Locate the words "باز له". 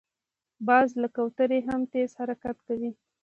0.67-1.07